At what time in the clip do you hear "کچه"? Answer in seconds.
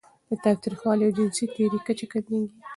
1.87-2.05